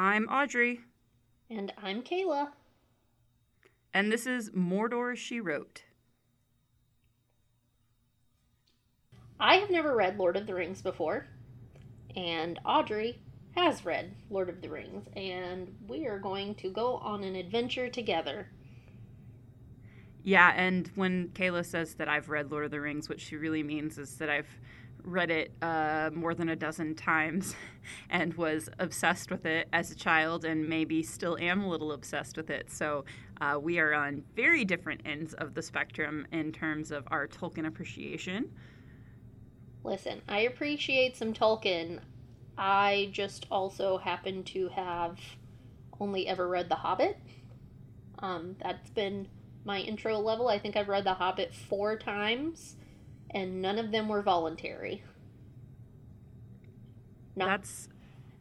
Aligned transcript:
I'm 0.00 0.28
Audrey. 0.28 0.82
And 1.50 1.72
I'm 1.76 2.02
Kayla. 2.02 2.50
And 3.92 4.12
this 4.12 4.28
is 4.28 4.50
Mordor 4.50 5.16
She 5.16 5.40
Wrote. 5.40 5.82
I 9.40 9.56
have 9.56 9.70
never 9.70 9.96
read 9.96 10.16
Lord 10.16 10.36
of 10.36 10.46
the 10.46 10.54
Rings 10.54 10.82
before, 10.82 11.26
and 12.14 12.60
Audrey 12.64 13.20
has 13.56 13.84
read 13.84 14.14
Lord 14.30 14.48
of 14.48 14.60
the 14.60 14.68
Rings, 14.68 15.08
and 15.16 15.74
we 15.88 16.06
are 16.06 16.20
going 16.20 16.54
to 16.54 16.70
go 16.70 16.98
on 16.98 17.24
an 17.24 17.34
adventure 17.34 17.88
together. 17.88 18.46
Yeah, 20.22 20.52
and 20.54 20.92
when 20.94 21.30
Kayla 21.30 21.66
says 21.66 21.94
that 21.94 22.08
I've 22.08 22.28
read 22.28 22.52
Lord 22.52 22.66
of 22.66 22.70
the 22.70 22.80
Rings, 22.80 23.08
what 23.08 23.20
she 23.20 23.34
really 23.34 23.64
means 23.64 23.98
is 23.98 24.16
that 24.18 24.30
I've 24.30 24.60
read 25.04 25.30
it 25.30 25.52
uh, 25.62 26.10
more 26.12 26.34
than 26.34 26.48
a 26.48 26.56
dozen 26.56 26.94
times 26.94 27.54
and 28.10 28.34
was 28.34 28.68
obsessed 28.78 29.30
with 29.30 29.46
it 29.46 29.68
as 29.72 29.90
a 29.90 29.94
child 29.94 30.44
and 30.44 30.68
maybe 30.68 31.02
still 31.02 31.36
am 31.38 31.62
a 31.62 31.68
little 31.68 31.92
obsessed 31.92 32.36
with 32.36 32.50
it. 32.50 32.70
So 32.70 33.04
uh, 33.40 33.58
we 33.60 33.78
are 33.78 33.94
on 33.94 34.22
very 34.34 34.64
different 34.64 35.02
ends 35.04 35.34
of 35.34 35.54
the 35.54 35.62
spectrum 35.62 36.26
in 36.32 36.52
terms 36.52 36.90
of 36.90 37.04
our 37.10 37.26
Tolkien 37.26 37.66
appreciation. 37.66 38.50
Listen, 39.84 40.20
I 40.28 40.40
appreciate 40.40 41.16
some 41.16 41.32
Tolkien. 41.32 42.00
I 42.56 43.08
just 43.12 43.46
also 43.50 43.98
happen 43.98 44.42
to 44.44 44.68
have 44.68 45.18
only 46.00 46.26
ever 46.26 46.48
read 46.48 46.68
The 46.68 46.74
Hobbit. 46.74 47.18
Um, 48.18 48.56
that's 48.62 48.90
been 48.90 49.28
my 49.64 49.80
intro 49.80 50.18
level. 50.18 50.48
I 50.48 50.58
think 50.58 50.76
I've 50.76 50.88
read 50.88 51.04
The 51.04 51.14
Hobbit 51.14 51.54
four 51.54 51.96
times, 51.96 52.76
and 53.30 53.60
none 53.60 53.78
of 53.78 53.90
them 53.90 54.08
were 54.08 54.22
voluntary. 54.22 55.02
Not, 57.36 57.46
that's 57.46 57.88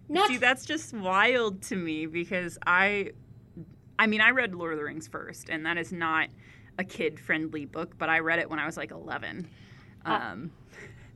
not 0.09 0.27
see, 0.29 0.37
that's 0.37 0.65
just 0.65 0.93
wild 0.93 1.61
to 1.63 1.75
me 1.75 2.05
because 2.05 2.57
I, 2.65 3.11
I 3.99 4.07
mean, 4.07 4.21
I 4.21 4.31
read 4.31 4.55
Lord 4.55 4.73
of 4.73 4.79
the 4.79 4.85
Rings 4.85 5.07
first, 5.07 5.49
and 5.49 5.65
that 5.65 5.77
is 5.77 5.91
not 5.91 6.29
a 6.79 6.83
kid-friendly 6.83 7.65
book, 7.65 7.97
but 7.97 8.09
I 8.09 8.19
read 8.19 8.39
it 8.39 8.49
when 8.49 8.59
I 8.59 8.65
was 8.65 8.77
like 8.77 8.91
eleven. 8.91 9.47
Um, 10.05 10.51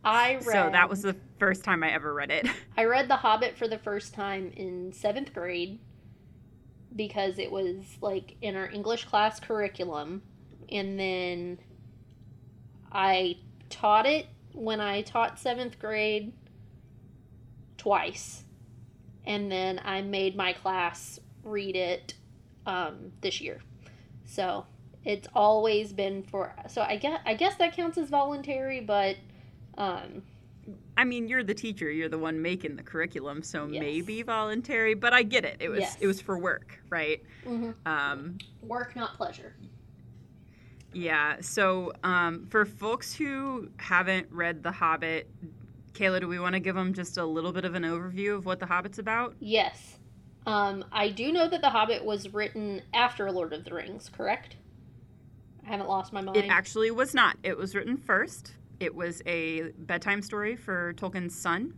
I 0.04 0.34
read. 0.34 0.44
So 0.46 0.70
that 0.72 0.90
was 0.90 1.02
the 1.02 1.16
first 1.40 1.64
time 1.64 1.84
I 1.84 1.92
ever 1.92 2.14
read 2.14 2.32
it. 2.32 2.48
I 2.78 2.86
read 2.86 3.08
The 3.08 3.16
Hobbit 3.16 3.58
for 3.58 3.68
the 3.68 3.78
first 3.78 4.14
time 4.14 4.52
in 4.56 4.92
seventh 4.92 5.34
grade 5.34 5.80
because 6.96 7.40
it 7.40 7.52
was 7.52 7.78
like 8.02 8.36
in 8.42 8.56
our 8.56 8.70
English 8.70 9.06
class 9.06 9.40
curriculum. 9.40 10.22
And 10.70 11.00
then 11.00 11.60
I 12.92 13.38
taught 13.72 14.06
it 14.06 14.28
when 14.54 14.80
I 14.80 15.02
taught 15.02 15.40
seventh 15.40 15.80
grade 15.80 16.34
twice. 17.78 18.44
And 19.26 19.52
then 19.52 19.80
I 19.84 20.02
made 20.02 20.36
my 20.36 20.54
class 20.54 21.20
read 21.44 21.76
it 21.76 22.16
um, 22.66 23.12
this 23.22 23.42
year. 23.42 23.60
So 24.26 24.66
it's 25.04 25.28
always 25.34 25.94
been 25.94 26.24
for 26.24 26.54
so 26.68 26.82
I 26.82 26.98
guess 26.98 27.20
I 27.26 27.34
guess 27.34 27.56
that 27.56 27.76
counts 27.76 27.98
as 27.98 28.10
voluntary, 28.10 28.82
but 28.82 29.18
um, 29.78 30.24
I 30.98 31.04
mean, 31.04 31.28
you're 31.28 31.44
the 31.44 31.54
teacher. 31.54 31.90
You're 31.90 32.10
the 32.10 32.20
one 32.20 32.42
making 32.42 32.76
the 32.76 32.84
curriculum, 32.84 33.42
so 33.42 33.68
yes. 33.68 33.80
maybe 33.80 34.22
voluntary. 34.22 34.94
But 34.94 35.14
I 35.14 35.24
get 35.24 35.46
it. 35.46 35.58
It 35.60 35.70
was 35.70 35.82
yes. 35.82 35.98
it 36.00 36.08
was 36.08 36.22
for 36.22 36.38
work, 36.38 36.80
right? 36.90 37.22
Mm-hmm. 37.46 37.72
Um, 37.88 38.38
work, 38.62 38.96
not 38.96 39.16
pleasure. 39.16 39.56
Yeah. 40.94 41.38
So 41.42 41.94
um, 42.04 42.48
for 42.50 42.66
folks 42.66 43.14
who 43.14 43.70
haven't 43.78 44.28
read 44.32 44.64
The 44.64 44.72
Hobbit, 44.72 45.30
Kayla, 45.94 46.22
do 46.22 46.28
we 46.28 46.40
want 46.40 46.54
to 46.54 46.60
give 46.60 46.76
them 46.76 46.94
just 46.94 47.18
a 47.18 47.26
little 47.26 47.52
bit 47.52 47.66
of 47.66 47.76
an 47.76 47.84
overview 47.84 48.36
of 48.36 48.46
what 48.46 48.60
The 48.60 48.66
Hobbit's 48.66 49.00
about? 49.00 49.36
Yes. 49.40 49.98
Um, 50.46 50.84
I 50.92 51.10
do 51.10 51.32
know 51.32 51.48
that 51.48 51.62
The 51.62 51.70
Hobbit 51.70 52.04
was 52.04 52.34
written 52.34 52.82
after 52.94 53.32
Lord 53.32 53.54
of 53.54 53.64
the 53.64 53.74
Rings, 53.74 54.10
correct? 54.10 54.56
I 55.66 55.70
haven't 55.70 55.88
lost 55.88 56.12
my 56.12 56.22
mind. 56.22 56.38
It 56.38 56.50
actually 56.50 56.92
was 56.92 57.14
not. 57.14 57.38
It 57.44 57.58
was 57.58 57.76
written 57.76 57.98
first. 57.98 58.54
It 58.80 58.96
was 58.96 59.22
a 59.28 59.72
bedtime 59.78 60.24
story 60.24 60.56
for 60.56 60.94
Tolkien's 60.94 61.36
son, 61.36 61.76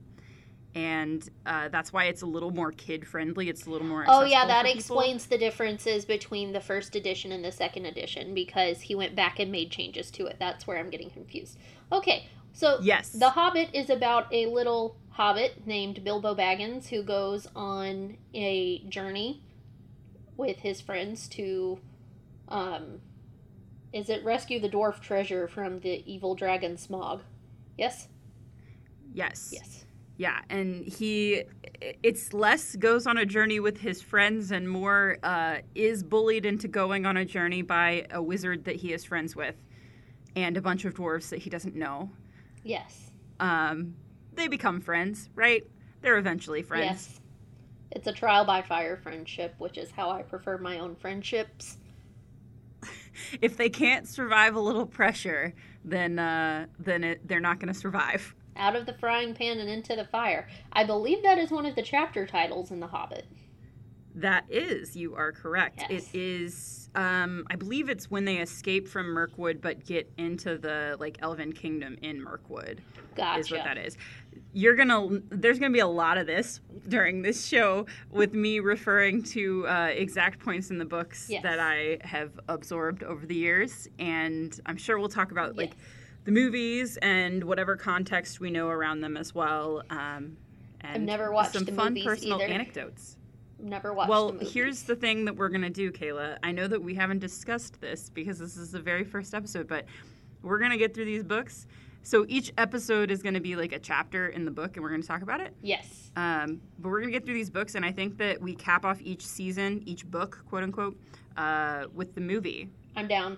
and 0.76 1.30
uh, 1.46 1.70
that's 1.70 1.94
why 1.94 2.06
it's 2.06 2.22
a 2.22 2.26
little 2.26 2.52
more 2.52 2.72
kid 2.72 3.08
friendly. 3.08 3.50
It's 3.50 3.66
a 3.66 3.70
little 3.70 3.88
more. 3.88 4.06
Oh 4.08 4.24
yeah, 4.24 4.46
that 4.46 4.66
explains 4.66 5.28
the 5.28 5.38
differences 5.38 6.06
between 6.06 6.54
the 6.54 6.60
first 6.60 6.96
edition 6.96 7.32
and 7.32 7.44
the 7.44 7.52
second 7.52 7.86
edition 7.86 8.34
because 8.34 8.82
he 8.82 8.96
went 8.96 9.16
back 9.16 9.40
and 9.40 9.52
made 9.52 9.72
changes 9.72 10.10
to 10.12 10.26
it. 10.26 10.38
That's 10.40 10.66
where 10.66 10.78
I'm 10.78 10.90
getting 10.90 11.10
confused. 11.10 11.58
Okay, 11.92 12.28
so 12.54 12.80
yes, 12.82 13.12
The 13.12 13.30
Hobbit 13.30 13.70
is 13.74 13.90
about 13.90 14.34
a 14.34 14.48
little 14.48 14.98
hobbit 15.10 15.68
named 15.68 16.04
Bilbo 16.04 16.34
Baggins 16.36 16.88
who 16.88 17.04
goes 17.04 17.48
on 17.56 18.18
a 18.34 18.80
journey 18.90 19.44
with 20.38 20.58
his 20.58 20.82
friends 20.82 21.28
to 21.30 21.80
um, 22.48 23.00
is 23.92 24.10
it 24.10 24.24
rescue 24.26 24.60
the 24.60 24.70
dwarf 24.70 25.00
treasure 25.00 25.48
from 25.48 25.80
the 25.80 26.04
evil 26.12 26.34
dragon 26.34 26.76
Smaug? 26.78 27.22
Yes? 27.78 28.08
Yes. 29.14 29.52
Yes. 29.54 29.86
Yeah, 30.24 30.40
and 30.50 30.86
he, 30.86 31.44
it's 32.02 32.32
less 32.32 32.78
goes 32.78 33.08
on 33.08 33.18
a 33.18 33.26
journey 33.26 33.60
with 33.60 33.78
his 33.78 34.02
friends 34.02 34.52
and 34.52 34.70
more 34.70 35.18
uh, 35.22 35.58
is 35.76 36.02
bullied 36.02 36.46
into 36.46 36.70
going 36.70 37.06
on 37.06 37.18
a 37.18 37.26
journey 37.26 37.62
by 37.62 38.06
a 38.10 38.24
wizard 38.24 38.64
that 38.64 38.78
he 38.78 38.94
is 38.94 39.04
friends 39.04 39.36
with 39.36 39.56
and 40.34 40.56
a 40.56 40.62
bunch 40.62 40.86
of 40.86 40.94
dwarves 40.94 41.28
that 41.28 41.40
he 41.40 41.50
doesn't 41.50 41.76
know. 41.76 42.10
Yes. 42.64 43.12
Um, 43.42 43.96
they 44.34 44.48
become 44.48 44.80
friends, 44.80 45.30
right? 45.36 45.68
They're 46.02 46.18
eventually 46.18 46.62
friends. 46.62 46.86
Yes. 46.86 47.20
It's 47.92 48.08
a 48.08 48.14
trial 48.14 48.46
by 48.46 48.62
fire 48.62 48.96
friendship, 48.96 49.56
which 49.58 49.78
is 49.78 49.92
how 49.92 50.10
I 50.10 50.22
prefer 50.22 50.58
my 50.58 50.80
own 50.80 50.96
friendships 50.96 51.80
if 53.42 53.58
they 53.58 53.68
can't 53.68 54.08
survive 54.08 54.56
a 54.56 54.62
little 54.62 54.86
pressure, 54.86 55.54
then 55.84 56.18
uh, 56.18 56.68
then 56.80 57.04
it, 57.04 57.28
they're 57.28 57.42
not 57.42 57.60
going 57.60 57.74
to 57.74 57.78
survive. 57.78 58.34
Out 58.56 58.75
of 58.75 58.86
the 58.86 58.94
frying 58.94 59.34
pan 59.34 59.59
and 59.59 59.69
into 59.69 59.96
the 59.96 60.06
fire. 60.06 60.47
I 60.72 60.84
believe 60.84 61.24
that 61.24 61.38
is 61.38 61.52
one 61.52 61.66
of 61.66 61.75
the 61.75 61.81
chapter 61.81 62.25
titles 62.25 62.72
in 62.72 62.80
The 62.80 62.88
Hobbit. 62.88 63.25
That 64.16 64.46
is, 64.50 64.96
you 64.96 65.16
are 65.16 65.31
correct. 65.31 65.84
Yes. 65.90 66.09
It 66.14 66.18
is. 66.18 66.90
Um, 66.96 67.47
I 67.50 67.56
believe 67.56 67.90
it's 67.90 68.12
when 68.12 68.25
they 68.25 68.38
escape 68.38 68.88
from 68.88 69.08
Mirkwood 69.08 69.59
but 69.59 69.84
get 69.84 70.12
into 70.18 70.59
the 70.59 70.96
like 71.00 71.18
Elven 71.24 71.52
Kingdom 71.52 71.97
in 72.03 72.22
Mirkwood. 72.22 72.81
Gotcha. 73.16 73.40
Is 73.40 73.52
what 73.52 73.63
that 73.63 73.80
is 73.80 73.97
you're 74.53 74.75
gonna 74.75 75.22
there's 75.30 75.59
gonna 75.59 75.74
be 75.74 75.80
a 75.80 75.88
lot 75.88 76.18
of 76.18 76.28
this 76.28 76.62
during 76.88 77.22
this 77.22 77.46
show 77.46 77.86
with 78.12 78.34
me 78.34 78.59
referring 78.59 79.24
to 79.24 79.68
uh, 79.68 79.86
exact 79.88 80.40
points 80.40 80.69
in 80.69 80.78
the 80.78 80.86
books 80.86 81.28
yes. 81.30 81.44
that 81.44 81.59
I 81.59 81.97
have 82.02 82.40
absorbed 82.47 83.03
over 83.03 83.25
the 83.25 83.36
years, 83.36 83.88
and 84.00 84.58
I'm 84.66 84.78
sure 84.78 85.00
we'll 85.00 85.09
talk 85.09 85.31
about 85.31 85.56
yes. 85.56 85.69
The 86.26 86.32
movies 86.32 86.98
and 86.98 87.44
whatever 87.44 87.76
context 87.76 88.40
we 88.40 88.50
know 88.50 88.68
around 88.68 89.02
them 89.02 89.18
as 89.18 89.34
well. 89.36 89.84
Um, 89.90 90.38
and 90.82 90.96
I've 90.96 91.02
never 91.02 91.32
watched 91.32 91.54
some 91.54 91.66
fun 91.66 91.98
personal 92.04 92.42
either. 92.42 92.54
anecdotes. 92.54 93.18
Never 93.60 93.94
watched. 93.94 94.10
Well, 94.10 94.34
the 94.34 94.46
here's 94.46 94.84
the 94.84 94.96
thing 94.96 95.26
that 95.26 95.36
we're 95.36 95.50
gonna 95.50 95.70
do, 95.70 95.92
Kayla. 95.92 96.38
I 96.44 96.52
know 96.52 96.68
that 96.68 96.82
we 96.82 96.94
haven't 96.96 97.20
discussed 97.20 97.80
this 97.80 98.10
because 98.10 98.40
this 98.40 98.58
is 98.58 98.72
the 98.72 98.82
very 98.82 99.04
first 99.04 99.34
episode, 99.34 99.68
but 99.68 99.86
we're 100.42 100.60
gonna 100.60 100.78
get 100.78 100.94
through 100.94 101.06
these 101.06 101.24
books 101.24 101.68
so 102.06 102.26
each 102.28 102.52
episode 102.58 103.12
is 103.12 103.24
going 103.24 103.34
to 103.34 103.40
be 103.40 103.56
like 103.56 103.72
a 103.72 103.80
chapter 103.80 104.28
in 104.28 104.44
the 104.44 104.52
book, 104.52 104.76
and 104.76 104.84
we're 104.84 104.90
going 104.90 105.02
to 105.02 105.08
talk 105.08 105.22
about 105.22 105.40
it. 105.40 105.56
Yes. 105.62 106.12
Um, 106.18 106.62
but 106.78 106.90
we're 106.90 107.00
going 107.00 107.12
to 107.12 107.18
get 107.18 107.26
through 107.26 107.34
these 107.34 107.50
books, 107.50 107.76
and 107.76 107.86
I 107.86 107.94
think 107.94 108.18
that 108.18 108.42
we 108.42 108.54
cap 108.54 108.84
off 108.84 109.02
each 109.02 109.26
season, 109.26 109.81
each 109.86 110.06
book, 110.06 110.44
quote 110.50 110.64
unquote, 110.64 111.00
uh, 111.38 111.86
with 111.94 112.14
the 112.14 112.22
movie. 112.22 112.69
I'm 112.98 113.08
down. 113.08 113.38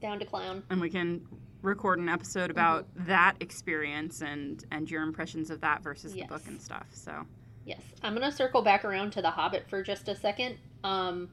Down 0.00 0.18
to 0.18 0.24
clown. 0.24 0.64
And 0.70 0.80
we 0.80 0.90
can 0.90 1.24
record 1.62 1.98
an 1.98 2.08
episode 2.08 2.50
about 2.50 2.84
mm-hmm. 2.84 3.06
that 3.06 3.36
experience 3.40 4.20
and 4.20 4.64
and 4.70 4.90
your 4.90 5.02
impressions 5.02 5.50
of 5.50 5.60
that 5.60 5.82
versus 5.82 6.14
yes. 6.14 6.28
the 6.28 6.34
book 6.34 6.46
and 6.46 6.60
stuff. 6.60 6.86
So. 6.92 7.26
Yes, 7.64 7.80
I'm 8.02 8.16
going 8.16 8.28
to 8.28 8.36
circle 8.36 8.62
back 8.62 8.84
around 8.84 9.12
to 9.12 9.22
the 9.22 9.30
Hobbit 9.30 9.66
for 9.70 9.84
just 9.84 10.08
a 10.08 10.16
second. 10.16 10.56
Um, 10.82 11.28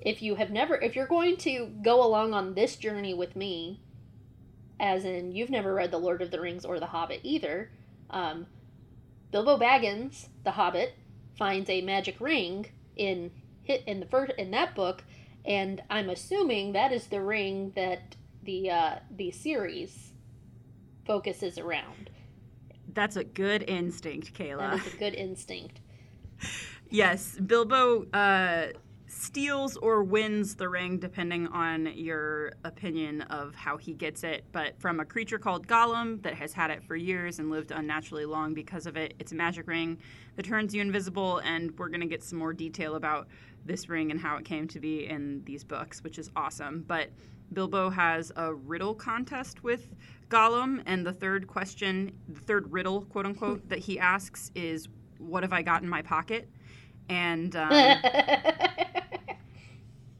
if 0.00 0.22
you 0.22 0.34
have 0.34 0.50
never, 0.50 0.76
if 0.76 0.94
you're 0.94 1.06
going 1.06 1.36
to 1.38 1.70
go 1.82 2.04
along 2.04 2.34
on 2.34 2.54
this 2.54 2.76
journey 2.76 3.14
with 3.14 3.34
me, 3.34 3.80
as 4.78 5.04
in 5.04 5.32
you've 5.32 5.50
never 5.50 5.74
read 5.74 5.90
The 5.90 5.98
Lord 5.98 6.20
of 6.22 6.30
the 6.30 6.40
Rings 6.40 6.64
or 6.64 6.78
The 6.78 6.86
Hobbit 6.86 7.20
either, 7.22 7.70
um, 8.10 8.46
Bilbo 9.30 9.58
Baggins, 9.58 10.28
the 10.44 10.52
Hobbit, 10.52 10.94
finds 11.38 11.70
a 11.70 11.80
magic 11.80 12.20
ring 12.20 12.66
in 12.96 13.30
hit 13.62 13.82
in 13.86 14.00
the 14.00 14.06
first 14.06 14.32
in 14.36 14.50
that 14.50 14.74
book, 14.74 15.04
and 15.44 15.82
I'm 15.88 16.10
assuming 16.10 16.72
that 16.72 16.92
is 16.92 17.06
the 17.06 17.20
ring 17.20 17.72
that 17.76 18.16
the 18.50 18.68
uh, 18.68 18.96
the 19.16 19.30
series 19.30 20.12
focuses 21.06 21.56
around. 21.56 22.10
That's 22.92 23.14
a 23.14 23.22
good 23.22 23.62
instinct, 23.68 24.34
Kayla. 24.34 24.58
That 24.72 24.86
is 24.86 24.94
a 24.94 24.96
good 24.96 25.14
instinct. 25.14 25.80
yes, 26.90 27.38
Bilbo 27.46 28.06
uh, 28.12 28.72
steals 29.06 29.76
or 29.76 30.02
wins 30.02 30.56
the 30.56 30.68
ring 30.68 30.98
depending 30.98 31.46
on 31.48 31.92
your 31.94 32.54
opinion 32.64 33.22
of 33.22 33.54
how 33.54 33.76
he 33.76 33.94
gets 33.94 34.24
it. 34.24 34.44
But 34.50 34.80
from 34.80 34.98
a 34.98 35.04
creature 35.04 35.38
called 35.38 35.68
Gollum 35.68 36.20
that 36.22 36.34
has 36.34 36.52
had 36.52 36.70
it 36.70 36.82
for 36.82 36.96
years 36.96 37.38
and 37.38 37.50
lived 37.50 37.70
unnaturally 37.70 38.24
long 38.24 38.52
because 38.52 38.86
of 38.86 38.96
it, 38.96 39.14
it's 39.20 39.30
a 39.30 39.36
magic 39.36 39.68
ring 39.68 39.98
that 40.34 40.44
turns 40.44 40.74
you 40.74 40.80
invisible. 40.80 41.38
And 41.38 41.70
we're 41.78 41.88
going 41.88 42.00
to 42.00 42.08
get 42.08 42.24
some 42.24 42.40
more 42.40 42.52
detail 42.52 42.96
about 42.96 43.28
this 43.64 43.88
ring 43.88 44.10
and 44.10 44.18
how 44.18 44.36
it 44.36 44.44
came 44.44 44.66
to 44.68 44.80
be 44.80 45.06
in 45.06 45.42
these 45.44 45.62
books, 45.62 46.02
which 46.02 46.18
is 46.18 46.32
awesome. 46.34 46.84
But 46.88 47.10
Bilbo 47.52 47.90
has 47.90 48.32
a 48.36 48.52
riddle 48.54 48.94
contest 48.94 49.62
with 49.64 49.94
Gollum, 50.28 50.82
and 50.86 51.04
the 51.04 51.12
third 51.12 51.46
question, 51.48 52.12
the 52.28 52.40
third 52.40 52.70
riddle, 52.72 53.02
quote 53.02 53.26
unquote, 53.26 53.68
that 53.68 53.80
he 53.80 53.98
asks 53.98 54.50
is, 54.54 54.88
What 55.18 55.42
have 55.42 55.52
I 55.52 55.62
got 55.62 55.82
in 55.82 55.88
my 55.88 56.02
pocket? 56.02 56.48
And 57.08 57.56
um, 57.56 57.72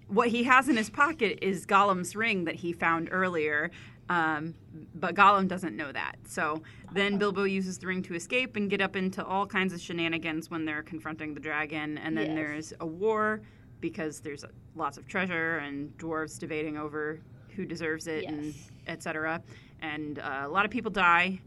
what 0.09 0.29
he 0.29 0.43
has 0.45 0.69
in 0.69 0.77
his 0.77 0.91
pocket 0.91 1.39
is 1.43 1.65
Gollum's 1.67 2.17
ring 2.17 2.45
that 2.45 2.57
he 2.57 2.73
found 2.73 3.09
earlier. 3.13 3.71
Um, 4.09 4.55
but 4.97 5.15
Gollum 5.15 5.47
doesn't 5.47 5.77
know 5.77 5.93
that. 5.93 6.17
So 6.27 6.63
then 6.93 7.17
Bilbo 7.17 7.45
uses 7.45 7.79
the 7.79 7.87
ring 7.87 8.03
to 8.03 8.15
escape 8.17 8.57
and 8.57 8.69
get 8.69 8.81
up 8.81 8.97
into 8.97 9.25
all 9.25 9.47
kinds 9.47 9.73
of 9.73 9.81
shenanigans 9.81 10.51
when 10.51 10.65
they're 10.65 10.83
confronting 10.83 11.33
the 11.35 11.39
dragon. 11.41 11.97
And 11.99 12.17
then 12.19 12.27
Yes. 12.31 12.35
there's 12.35 12.73
a 12.81 12.87
war 12.87 13.41
because 13.81 14.21
there's 14.21 14.45
lots 14.75 14.99
of 14.99 15.07
treasure 15.07 15.59
and 15.59 15.97
dwarves 15.99 16.39
debating 16.39 16.77
over 16.77 17.21
who 17.57 17.65
deserves 17.65 18.07
it 18.07 18.25
and 18.25 18.47
Yes. 18.47 18.71
etc. 18.87 19.43
And 19.83 20.19
uh, 20.19 20.43
a 20.45 20.49
lot 20.49 20.65
of 20.65 20.71
people 20.71 20.91
die. 20.91 21.41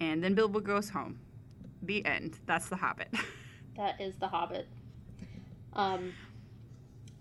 And 0.00 0.22
then 0.22 0.34
Bilbo 0.34 0.60
goes 0.60 0.88
home. 0.90 1.18
The 1.82 2.04
end. 2.04 2.38
That's 2.46 2.68
The 2.68 2.76
Hobbit. 2.76 3.08
That 3.76 3.98
is 4.02 4.16
The 4.16 4.28
Hobbit. 4.28 4.68
Um, 5.72 6.12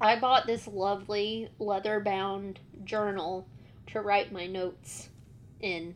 I 0.01 0.19
bought 0.19 0.45
this 0.47 0.67
lovely 0.67 1.47
leather 1.59 2.01
bound 2.01 2.59
journal 2.83 3.47
to 3.87 4.01
write 4.01 4.33
my 4.33 4.47
notes 4.47 5.07
in. 5.61 5.95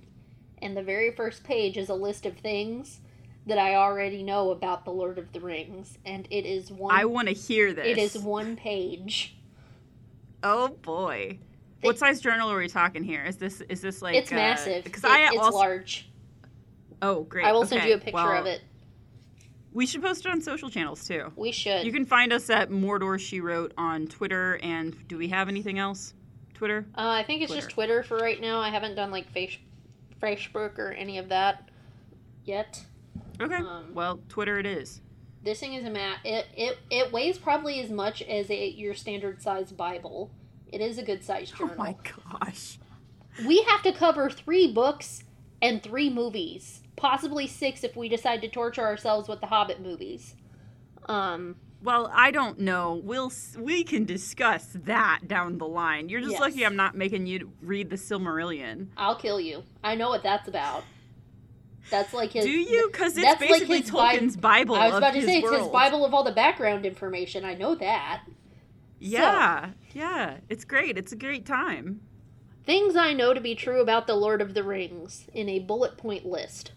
And 0.62 0.76
the 0.78 0.82
very 0.82 1.12
first 1.12 1.44
page 1.44 1.76
is 1.78 1.90
a 1.90 1.94
list 1.94 2.26
of 2.26 2.38
things 2.38 3.02
that 3.48 3.58
I 3.58 3.76
already 3.76 4.24
know 4.24 4.52
about 4.52 4.86
The 4.86 4.92
Lord 4.92 5.18
of 5.18 5.32
the 5.32 5.40
Rings. 5.40 5.98
And 6.06 6.28
it 6.32 6.46
is 6.46 6.72
one 6.72 6.96
I 6.96 7.06
want 7.06 7.28
to 7.28 7.34
hear 7.34 7.74
this. 7.74 7.86
it 7.86 7.98
is 7.98 8.18
one 8.18 8.56
page. 8.56 9.36
Oh 10.44 10.70
boy. 10.70 11.40
They- 11.82 11.88
what 11.88 12.00
size 12.00 12.22
journal 12.22 12.52
are 12.52 12.58
we 12.58 12.68
talking 12.68 13.04
here? 13.04 13.24
Is 13.24 13.38
this 13.38 13.62
is 13.70 13.82
this 13.82 14.02
like 14.02 14.16
it's 14.16 14.32
uh, 14.32 14.36
massive. 14.36 14.84
Because 14.84 15.04
It- 15.04 15.10
I 15.10 15.28
it's 15.28 15.38
also 15.38 15.58
large. 15.58 16.10
oh 17.02 17.24
great. 17.24 17.46
I 17.46 17.52
will 17.52 17.66
send 17.66 17.88
you 17.88 17.96
a 17.96 17.98
picture 17.98 18.14
Well, 18.14 18.42
of 18.42 18.46
it. 18.46 18.62
We 19.74 19.86
should 19.86 20.02
post 20.02 20.26
it 20.26 20.32
on 20.32 20.40
social 20.42 20.70
channels 20.70 21.06
too. 21.06 21.34
We 21.36 21.52
should. 21.52 21.86
You 21.86 21.92
can 21.92 22.06
find 22.06 22.32
us 22.32 22.50
at 22.50 22.70
Mordor 22.70 23.20
She 23.20 23.42
Wrote 23.42 23.74
on 23.78 24.08
Twitter. 24.08 24.58
And 24.64 24.96
do 25.08 25.18
we 25.18 25.28
have 25.28 25.50
anything 25.50 25.80
else? 25.80 26.14
Twitter. 26.54 26.86
Uh, 26.98 27.10
I 27.10 27.24
think 27.24 27.42
it's 27.42 27.54
just 27.54 27.70
Twitter 27.70 28.02
for 28.02 28.18
right 28.18 28.40
now. 28.40 28.60
I 28.60 28.70
haven't 28.70 28.96
done 28.96 29.12
like 29.12 29.30
face, 29.32 29.58
Facebook 30.22 30.80
or 30.80 30.94
any 30.94 31.18
of 31.18 31.28
that 31.28 31.70
yet. 32.46 32.86
Okay. 33.40 33.56
Um, 33.56 33.94
well, 33.94 34.20
Twitter 34.30 34.58
it 34.60 34.66
is. 34.66 35.02
This 35.44 35.60
thing 35.60 35.74
is 35.74 35.86
a 35.86 35.90
mat. 35.90 36.20
It, 36.24 36.48
it 36.56 36.78
it 36.90 37.12
weighs 37.12 37.38
probably 37.38 37.80
as 37.80 37.90
much 37.92 38.22
as 38.24 38.50
a 38.50 38.70
your 38.70 38.94
standard 38.96 39.42
size 39.42 39.72
Bible. 39.72 40.32
It 40.72 40.82
is 40.82 40.98
a 40.98 41.04
good 41.04 41.24
size 41.24 41.52
journal. 41.52 41.76
Oh 41.78 41.78
my 41.78 41.96
gosh. 42.42 42.80
We 43.46 43.62
have 43.64 43.82
to 43.84 43.92
cover 43.92 44.30
three 44.30 44.72
books 44.72 45.24
and 45.62 45.84
three 45.84 46.10
movies, 46.10 46.82
possibly 46.96 47.48
six 47.48 47.84
if 47.84 47.96
we 47.96 48.10
decide 48.10 48.42
to 48.42 48.48
torture 48.48 48.82
ourselves 48.84 49.28
with 49.28 49.42
the 49.42 49.48
Hobbit 49.48 49.82
movies. 49.82 50.36
Um, 51.08 51.58
Well, 51.84 52.10
I 52.14 52.32
don't 52.32 52.60
know. 52.60 52.96
We'll 53.04 53.32
we 53.60 53.84
can 53.84 54.06
discuss 54.06 54.70
that 54.74 55.28
down 55.28 55.60
the 55.60 55.68
line. 55.68 56.10
You're 56.10 56.22
just 56.22 56.34
Yes. 56.34 56.42
lucky 56.42 56.66
I'm 56.66 56.76
not 56.76 56.96
making 56.96 57.28
you 57.28 57.52
read 57.62 57.90
the 57.92 57.98
Silmarillion. 57.98 58.88
I'll 58.98 59.16
kill 59.16 59.40
you. 59.40 59.64
I 59.84 59.94
know 59.96 60.10
what 60.10 60.24
that's 60.24 60.48
about. 60.48 60.84
That's 61.90 62.14
like 62.14 62.32
his. 62.32 62.46
Do 62.46 62.52
you? 62.52 62.90
Because 62.92 63.18
it's 63.18 63.26
that's 63.26 63.42
like 63.42 63.68
basically 63.68 63.82
Bi- 63.82 64.18
Tolkien's 64.18 64.38
Bible. 64.38 64.76
I 64.76 64.88
was 64.88 64.94
of 64.94 64.98
about 65.00 65.14
to 65.14 65.22
say 65.22 65.40
it's 65.40 65.58
his. 65.58 65.68
Bible 65.68 66.06
of 66.06 66.14
all 66.14 66.24
the 66.24 66.32
background 66.32 66.86
information. 66.86 67.46
I 67.46 67.54
know 67.54 67.76
that. 67.76 68.24
Yeah, 69.00 69.72
yeah, 69.94 70.38
it's 70.50 70.66
great. 70.66 70.98
It's 70.98 71.12
a 71.12 71.18
great 71.18 71.46
time. 71.46 72.02
Things 72.66 72.96
I 72.96 73.14
know 73.14 73.34
to 73.34 73.42
be 73.42 73.54
true 73.54 73.82
about 73.82 74.08
The 74.08 74.16
Lord 74.16 74.42
of 74.42 74.56
the 74.56 74.64
Rings 74.64 75.28
in 75.34 75.48
a 75.50 75.60
bullet 75.60 75.98
point 75.98 76.26
list. 76.26 76.72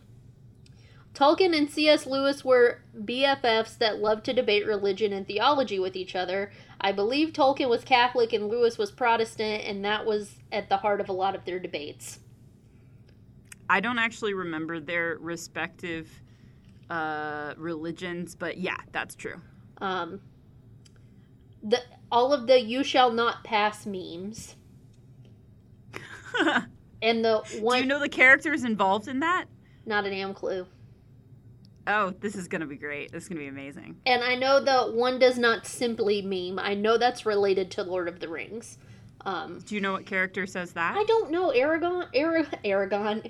Tolkien 1.14 1.56
and 1.56 1.70
C.S. 1.70 2.06
Lewis 2.06 2.44
were 2.44 2.82
BFFs 2.96 3.78
that 3.78 3.98
loved 3.98 4.24
to 4.26 4.32
debate 4.32 4.66
religion 4.66 5.12
and 5.12 5.26
theology 5.26 5.78
with 5.78 5.96
each 5.96 6.14
other. 6.14 6.52
I 6.80 6.92
believe 6.92 7.32
Tolkien 7.32 7.68
was 7.68 7.82
Catholic 7.82 8.32
and 8.32 8.48
Lewis 8.48 8.78
was 8.78 8.92
Protestant, 8.92 9.64
and 9.64 9.84
that 9.84 10.06
was 10.06 10.36
at 10.52 10.68
the 10.68 10.76
heart 10.76 11.00
of 11.00 11.08
a 11.08 11.12
lot 11.14 11.34
of 11.34 11.44
their 11.44 11.58
debates. 11.58 12.20
I 13.70 13.80
don't 13.80 13.98
actually 13.98 14.34
remember 14.34 14.80
their 14.80 15.18
respective 15.20 16.08
uh, 16.90 17.54
religions, 17.56 18.34
but 18.34 18.58
yeah, 18.58 18.78
that's 18.92 19.14
true. 19.14 19.40
Um, 19.78 20.20
the 21.62 21.80
all 22.10 22.32
of 22.32 22.46
the 22.46 22.60
"You 22.60 22.82
shall 22.82 23.10
not 23.12 23.44
pass" 23.44 23.86
memes, 23.86 24.56
and 27.02 27.24
the 27.24 27.42
one. 27.60 27.78
Do 27.78 27.82
you 27.82 27.88
know 27.88 28.00
the 28.00 28.08
characters 28.08 28.64
involved 28.64 29.08
in 29.08 29.20
that? 29.20 29.46
not 29.88 30.04
a 30.04 30.10
damn 30.10 30.34
clue. 30.34 30.66
Oh, 31.86 32.10
this 32.20 32.36
is 32.36 32.48
gonna 32.48 32.66
be 32.66 32.76
great. 32.76 33.10
This 33.10 33.22
is 33.24 33.28
gonna 33.30 33.40
be 33.40 33.46
amazing. 33.46 33.96
And 34.04 34.22
I 34.22 34.34
know 34.34 34.62
the 34.62 34.92
one 34.94 35.18
does 35.18 35.38
not 35.38 35.66
simply 35.66 36.20
meme. 36.20 36.58
I 36.58 36.74
know 36.74 36.98
that's 36.98 37.24
related 37.24 37.70
to 37.72 37.82
Lord 37.82 38.08
of 38.08 38.20
the 38.20 38.28
Rings. 38.28 38.76
Um, 39.24 39.58
Do 39.66 39.74
you 39.74 39.80
know 39.80 39.92
what 39.92 40.06
character 40.06 40.46
says 40.46 40.72
that? 40.72 40.96
I 40.96 41.04
don't 41.04 41.30
know 41.30 41.50
Aragon, 41.50 42.06
Ara, 42.14 42.46
Aragon, 42.64 43.22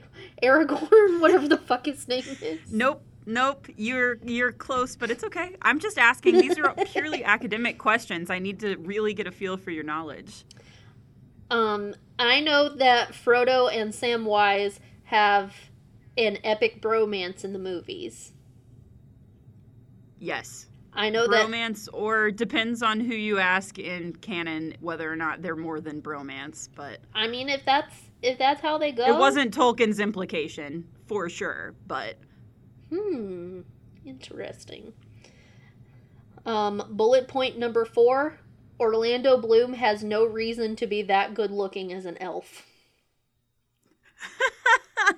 Aragorn, 0.42 1.20
whatever 1.20 1.48
the 1.48 1.56
fuck 1.58 1.86
his 1.86 2.06
name 2.08 2.24
is. 2.42 2.60
Nope. 2.70 3.02
Nope, 3.26 3.66
you're 3.76 4.16
you're 4.24 4.52
close, 4.52 4.96
but 4.96 5.10
it's 5.10 5.22
okay. 5.22 5.54
I'm 5.60 5.80
just 5.80 5.98
asking. 5.98 6.38
These 6.38 6.58
are 6.58 6.72
purely 6.86 7.22
academic 7.24 7.76
questions. 7.76 8.30
I 8.30 8.38
need 8.38 8.58
to 8.60 8.76
really 8.76 9.12
get 9.12 9.26
a 9.26 9.30
feel 9.30 9.58
for 9.58 9.70
your 9.70 9.84
knowledge. 9.84 10.46
Um, 11.50 11.94
I 12.18 12.40
know 12.40 12.70
that 12.76 13.12
Frodo 13.12 13.70
and 13.70 13.92
Samwise 13.92 14.78
have 15.04 15.54
an 16.16 16.38
epic 16.42 16.80
bromance 16.80 17.44
in 17.44 17.52
the 17.52 17.58
movies. 17.58 18.32
Yes. 20.18 20.66
I 20.92 21.10
know 21.10 21.26
that 21.28 21.46
bromance, 21.46 21.88
or 21.92 22.30
depends 22.30 22.82
on 22.82 23.00
who 23.00 23.14
you 23.14 23.38
ask 23.38 23.78
in 23.78 24.14
canon 24.14 24.74
whether 24.80 25.10
or 25.10 25.16
not 25.16 25.42
they're 25.42 25.56
more 25.56 25.80
than 25.80 26.02
bromance. 26.02 26.68
But 26.74 27.00
I 27.14 27.28
mean 27.28 27.48
if 27.48 27.64
that's 27.64 27.94
if 28.22 28.38
that's 28.38 28.60
how 28.60 28.78
they 28.78 28.92
go. 28.92 29.06
it 29.06 29.18
wasn't 29.18 29.54
Tolkien's 29.54 30.00
implication 30.00 30.88
for 31.06 31.28
sure. 31.28 31.74
But 31.86 32.16
Hmm. 32.90 33.60
Interesting. 34.04 34.92
Um, 36.46 36.82
bullet 36.90 37.28
point 37.28 37.58
number 37.58 37.84
four 37.84 38.38
Orlando 38.80 39.36
Bloom 39.38 39.74
has 39.74 40.02
no 40.02 40.24
reason 40.24 40.76
to 40.76 40.86
be 40.86 41.02
that 41.02 41.34
good 41.34 41.50
looking 41.50 41.92
as 41.92 42.06
an 42.06 42.16
elf. 42.18 42.64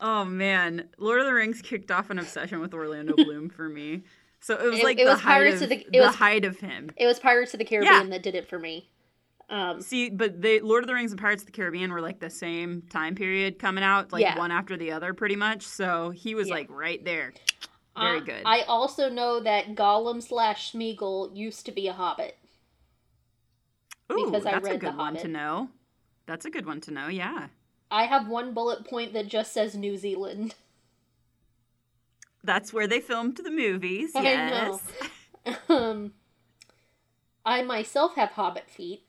oh 0.00 0.24
man, 0.24 0.88
Lord 0.98 1.20
of 1.20 1.26
the 1.26 1.32
Rings 1.32 1.62
kicked 1.62 1.90
off 1.90 2.10
an 2.10 2.18
obsession 2.18 2.60
with 2.60 2.74
Orlando 2.74 3.14
Bloom 3.14 3.48
for 3.48 3.68
me. 3.68 4.02
So 4.48 4.54
it 4.54 4.64
was 4.70 4.78
It- 4.80 4.84
like 4.84 4.98
it 4.98 5.04
the 5.04 5.10
was 5.10 5.20
height 5.20 5.32
Pirates 5.34 5.60
of, 5.60 5.68
the- 5.68 5.76
it 5.76 5.92
the 5.92 5.98
was- 5.98 6.14
height 6.14 6.46
of 6.46 6.58
him. 6.58 6.88
It 6.96 7.04
was 7.04 7.20
Pirates 7.20 7.52
of 7.52 7.58
the 7.58 7.66
Caribbean 7.66 8.04
Yeah. 8.04 8.08
that 8.12 8.22
did 8.22 8.34
it 8.34 8.48
for 8.48 8.58
me. 8.58 8.88
Um, 9.50 9.82
See, 9.82 10.08
but 10.08 10.40
the 10.40 10.60
Lord 10.60 10.82
of 10.82 10.86
the 10.88 10.94
Rings 10.94 11.12
and 11.12 11.20
Pirates 11.20 11.42
of 11.42 11.46
the 11.46 11.52
Caribbean 11.52 11.92
were 11.92 12.00
like 12.00 12.18
the 12.18 12.30
same 12.30 12.80
time 12.88 13.14
period 13.14 13.58
coming 13.58 13.84
out, 13.84 14.10
like 14.10 14.22
Yeah. 14.22 14.38
one 14.38 14.50
after 14.50 14.78
the 14.78 14.90
other, 14.92 15.12
pretty 15.12 15.36
much. 15.36 15.64
So 15.64 16.08
he 16.08 16.34
was 16.34 16.48
Yeah. 16.48 16.54
like 16.54 16.66
right 16.70 17.04
there. 17.04 17.34
Very 17.94 18.20
I- 18.20 18.24
good. 18.24 18.42
I 18.46 18.60
also 18.62 19.10
know 19.10 19.38
that 19.40 19.74
Gollum 19.74 20.22
slash 20.22 20.72
Smeagol 20.72 21.36
used 21.36 21.66
to 21.66 21.72
be 21.72 21.86
a 21.86 21.92
hobbit. 21.92 22.38
Ooh, 24.10 24.30
because 24.30 24.46
I 24.46 24.52
that's 24.52 24.66
a 24.66 24.70
read 24.70 24.80
The 24.80 24.86
good 24.86 24.96
one 24.96 25.16
to 25.18 25.28
know. 25.28 25.68
That's 26.24 26.46
a 26.46 26.50
good 26.50 26.64
one 26.64 26.80
to 26.80 26.90
know. 26.90 27.08
Yeah, 27.08 27.48
I 27.90 28.04
have 28.04 28.28
one 28.28 28.54
bullet 28.54 28.86
point 28.86 29.12
that 29.12 29.26
just 29.28 29.52
says 29.52 29.74
New 29.74 29.98
Zealand. 29.98 30.54
that's 32.48 32.72
where 32.72 32.86
they 32.86 32.98
filmed 33.00 33.36
the 33.36 33.50
movies. 33.50 34.12
I 34.16 34.22
Yes. 34.22 34.82
know. 35.46 35.56
um, 35.68 36.12
I 37.44 37.62
myself 37.62 38.14
have 38.16 38.30
hobbit 38.30 38.68
feet. 38.70 39.04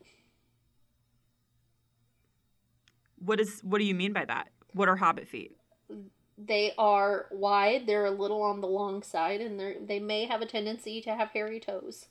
What 3.18 3.40
is? 3.40 3.62
What 3.64 3.80
do 3.80 3.86
you 3.86 3.96
mean 3.96 4.14
by 4.14 4.26
that? 4.26 4.50
What 4.74 4.88
are 4.90 4.96
hobbit 4.98 5.28
feet? 5.28 5.56
They 6.38 6.74
are 6.78 7.26
wide. 7.32 7.86
They're 7.88 8.06
a 8.06 8.12
little 8.12 8.42
on 8.42 8.62
the 8.62 8.68
long 8.68 9.04
side, 9.04 9.42
and 9.42 9.60
they 9.60 9.78
they 9.86 10.00
may 10.00 10.26
have 10.26 10.42
a 10.42 10.46
tendency 10.46 11.02
to 11.02 11.16
have 11.16 11.30
hairy 11.32 11.60
toes. 11.60 12.08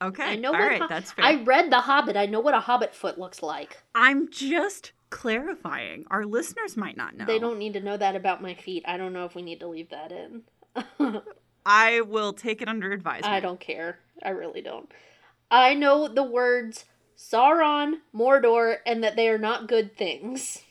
Okay. 0.00 0.24
I 0.24 0.36
know 0.36 0.48
All 0.52 0.58
what 0.58 0.66
right. 0.68 0.80
ho- 0.82 0.88
that's 0.88 1.12
fair. 1.12 1.24
I 1.24 1.42
read 1.42 1.70
The 1.70 1.80
Hobbit. 1.80 2.16
I 2.16 2.26
know 2.26 2.40
what 2.40 2.54
a 2.54 2.60
hobbit 2.60 2.92
foot 2.94 3.18
looks 3.18 3.40
like. 3.42 3.78
I'm 3.94 4.28
just 4.30 4.90
clarifying. 5.12 6.04
Our 6.10 6.24
listeners 6.24 6.76
might 6.76 6.96
not 6.96 7.16
know. 7.16 7.26
They 7.26 7.38
don't 7.38 7.58
need 7.58 7.74
to 7.74 7.80
know 7.80 7.96
that 7.96 8.16
about 8.16 8.42
my 8.42 8.54
feet. 8.54 8.82
I 8.88 8.96
don't 8.96 9.12
know 9.12 9.26
if 9.26 9.36
we 9.36 9.42
need 9.42 9.60
to 9.60 9.68
leave 9.68 9.90
that 9.90 10.10
in. 10.10 10.42
I 11.66 12.00
will 12.00 12.32
take 12.32 12.60
it 12.60 12.68
under 12.68 12.90
advisement. 12.90 13.32
I 13.32 13.38
don't 13.38 13.60
care. 13.60 13.98
I 14.24 14.30
really 14.30 14.62
don't. 14.62 14.90
I 15.50 15.74
know 15.74 16.08
the 16.08 16.24
words 16.24 16.86
Sauron, 17.16 18.00
Mordor, 18.12 18.78
and 18.86 19.04
that 19.04 19.14
they 19.14 19.28
are 19.28 19.38
not 19.38 19.68
good 19.68 19.96
things. 19.96 20.62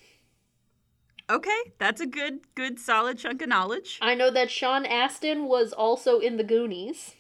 Okay, 1.29 1.61
that's 1.77 2.01
a 2.01 2.07
good, 2.07 2.39
good, 2.55 2.77
solid 2.77 3.17
chunk 3.19 3.41
of 3.41 3.47
knowledge. 3.47 3.99
I 4.01 4.15
know 4.15 4.31
that 4.31 4.51
Sean 4.51 4.85
Astin 4.85 5.45
was 5.45 5.71
also 5.71 6.19
in 6.19 6.35
the 6.35 6.43
Goonies. 6.43 7.15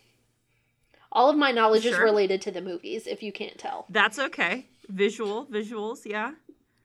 All 1.13 1.29
of 1.29 1.37
my 1.37 1.51
knowledge 1.51 1.85
is 1.85 1.97
related 1.97 2.41
to 2.41 2.51
the 2.51 2.61
movies, 2.61 3.05
if 3.05 3.21
you 3.21 3.31
can't 3.31 3.57
tell. 3.57 3.85
That's 3.89 4.17
okay. 4.17 4.67
Visual, 4.89 5.45
visuals, 5.45 6.05
yeah. 6.05 6.31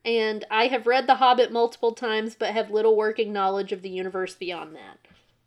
And 0.06 0.44
I 0.52 0.68
have 0.68 0.86
read 0.86 1.08
The 1.08 1.16
Hobbit 1.16 1.50
multiple 1.50 1.92
times, 1.92 2.36
but 2.36 2.54
have 2.54 2.70
little 2.70 2.96
working 2.96 3.32
knowledge 3.32 3.72
of 3.72 3.82
the 3.82 3.90
universe 3.90 4.36
beyond 4.36 4.76
that. 4.76 4.98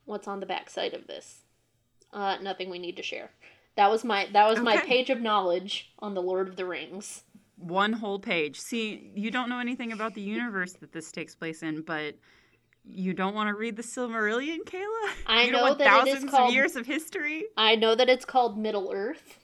What's 0.04 0.28
on 0.28 0.42
the 0.42 0.46
backside 0.46 0.94
of 0.94 1.08
this? 1.08 1.44
Uh, 2.12 2.38
nothing 2.42 2.70
we 2.70 2.78
need 2.78 2.98
to 2.98 3.04
share. 3.04 3.32
That 3.78 3.90
was 3.90 4.04
my 4.04 4.28
that 4.34 4.50
was 4.50 4.60
my 4.60 4.78
page 4.78 5.10
of 5.10 5.22
knowledge 5.22 5.94
on 6.00 6.14
the 6.14 6.22
Lord 6.22 6.50
of 6.50 6.58
the 6.58 6.66
Rings. 6.66 7.24
One 7.56 7.94
whole 7.94 8.20
page. 8.20 8.60
See, 8.60 9.12
you 9.16 9.32
don't 9.32 9.48
know 9.48 9.60
anything 9.60 9.94
about 9.94 10.14
the 10.14 10.22
universe 10.22 10.74
that 10.74 10.92
this 10.92 11.12
takes 11.12 11.36
place 11.36 11.64
in, 11.64 11.82
but 11.84 12.16
you 12.84 13.14
don't 13.14 13.36
want 13.36 13.48
to 13.50 13.56
read 13.56 13.78
the 13.78 13.84
Silmarillion, 13.84 14.60
Kayla? 14.66 15.10
I 15.28 15.44
you 15.44 15.52
know 15.52 15.74
that 15.74 16.08
it 16.08 16.18
is 16.18 16.30
called- 16.30 16.50
of 16.50 16.54
years 16.54 16.76
of 16.76 16.86
history? 16.86 17.46
I 17.56 17.76
know 17.76 17.96
that 17.96 18.10
it's 18.10 18.26
called 18.26 18.58
Middle 18.58 18.92
Earth. 18.94 19.40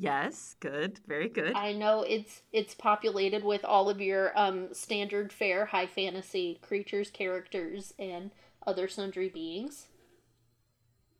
Yes, 0.00 0.56
good. 0.60 1.00
Very 1.06 1.28
good. 1.28 1.54
I 1.54 1.72
know 1.72 2.02
it's 2.02 2.42
it's 2.52 2.74
populated 2.74 3.44
with 3.44 3.64
all 3.64 3.88
of 3.90 4.00
your 4.00 4.36
um 4.38 4.72
standard 4.72 5.32
fare 5.32 5.66
high 5.66 5.86
fantasy 5.86 6.58
creatures, 6.62 7.10
characters, 7.10 7.92
and 7.98 8.30
other 8.66 8.88
sundry 8.88 9.28
beings. 9.28 9.88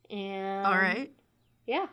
And 0.09 0.65
All 0.65 0.77
right. 0.77 1.11
yeah, 1.65 1.87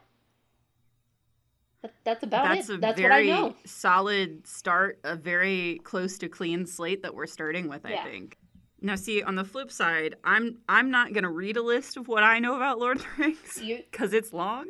that, 1.83 1.95
that's 2.05 2.23
about 2.23 2.45
That's 2.45 2.69
it. 2.69 2.81
That's 2.81 3.01
what 3.01 3.13
I 3.13 3.19
very 3.19 3.29
know. 3.29 3.55
solid 3.65 4.47
start, 4.47 5.01
a 5.05 5.17
very 5.17 5.81
close 5.85 6.19
to 6.19 6.29
clean 6.29 6.67
slate 6.67 7.03
that 7.03 7.15
we're 7.15 7.27
starting 7.27 7.69
with, 7.69 7.85
I 7.87 7.91
Yeah. 7.91 8.05
think. 8.05 8.37
Now 8.81 8.97
see, 8.97 9.23
on 9.23 9.35
the 9.35 9.45
flip 9.45 9.71
side, 9.71 10.17
I'm 10.25 10.59
I'm 10.69 10.91
not 10.91 11.13
gonna 11.13 11.31
read 11.31 11.57
a 11.57 11.63
list 11.63 11.97
of 11.97 12.09
what 12.09 12.23
I 12.23 12.39
know 12.39 12.57
about 12.57 12.79
Lord 12.79 12.99
of 12.99 13.03
the 13.03 13.09
Rings 13.25 13.63
because 13.91 14.13
it's 14.13 14.33
long. 14.33 14.67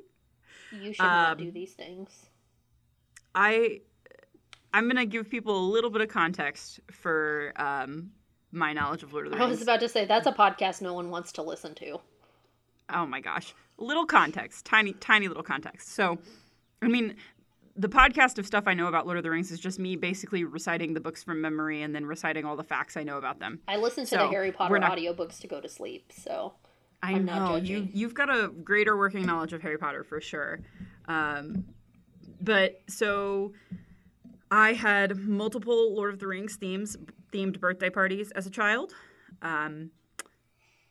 You 0.73 0.93
should 0.93 1.03
not 1.03 1.33
Um, 1.33 1.39
do 1.45 1.51
these 1.51 1.73
things. 1.75 2.27
I 3.35 3.81
I'm 4.73 4.87
gonna 4.89 5.07
give 5.07 5.31
people 5.31 5.59
a 5.59 5.67
little 5.71 5.91
bit 5.91 6.03
of 6.03 6.09
context 6.09 6.81
for 6.91 7.53
um, 7.57 8.11
my 8.53 8.73
knowledge 8.73 9.03
of 9.03 9.13
Lord 9.13 9.27
of 9.27 9.33
the 9.33 9.39
Rings. 9.39 9.47
I 9.47 9.51
was 9.51 9.63
about 9.63 9.81
to 9.81 9.89
say 9.89 10.05
that's 10.05 10.27
a 10.27 10.33
podcast 10.33 10.83
no 10.83 10.95
one 10.95 11.11
wants 11.11 11.33
to 11.33 11.43
listen 11.43 11.75
to. 11.77 12.01
oh 12.91 13.07
my 13.07 13.21
gosh, 13.21 13.55
little 13.79 14.07
context, 14.07 14.65
tiny 14.67 14.93
tiny 14.95 15.29
little 15.29 15.43
context. 15.43 15.95
So, 15.95 16.19
I 16.83 16.89
mean, 16.89 17.17
the 17.77 17.89
podcast 17.89 18.39
of 18.39 18.47
stuff 18.47 18.65
I 18.67 18.75
know 18.75 18.89
about 18.89 19.07
Lord 19.07 19.19
of 19.19 19.23
the 19.25 19.31
Rings 19.31 19.51
is 19.51 19.61
just 19.61 19.79
me 19.79 19.97
basically 19.97 20.45
reciting 20.45 20.95
the 20.95 21.01
books 21.01 21.23
from 21.23 21.41
memory 21.41 21.83
and 21.83 21.95
then 21.95 22.05
reciting 22.07 22.45
all 22.45 22.57
the 22.57 22.65
facts 22.65 22.97
I 22.97 23.03
know 23.05 23.17
about 23.19 23.39
them. 23.41 23.61
I 23.69 23.77
listen 23.77 24.05
to 24.07 24.17
the 24.17 24.29
Harry 24.29 24.53
Potter 24.53 24.79
not- 24.79 24.97
audiobooks 24.99 25.39
to 25.41 25.47
go 25.47 25.61
to 25.61 25.69
sleep, 25.69 26.13
so 26.15 26.55
I 27.02 27.12
I'm 27.12 27.25
know 27.25 27.57
you 27.57 27.88
you've 27.93 28.14
got 28.14 28.28
a 28.28 28.49
greater 28.49 28.97
working 28.97 29.25
knowledge 29.25 29.52
of 29.52 29.62
Harry 29.62 29.78
Potter 29.78 30.05
for 30.05 30.21
sure. 30.21 30.61
Um, 31.07 31.64
but 32.40 32.81
so 32.88 33.52
I 34.50 34.73
had 34.73 35.17
multiple 35.17 35.95
Lord 35.95 36.12
of 36.12 36.21
the 36.21 36.26
Rings 36.26 36.57
themes 36.57 36.97
themed 37.33 37.61
birthday 37.61 37.90
parties 37.90 38.31
as 38.33 38.47
a 38.47 38.50
child. 38.50 38.95
Um, 39.43 39.90